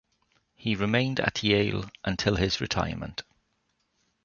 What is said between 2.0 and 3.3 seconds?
until his retirement.